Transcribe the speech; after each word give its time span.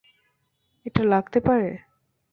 এটা 0.85 1.01
লাগতে 1.03 1.39
পারে? 1.39 1.71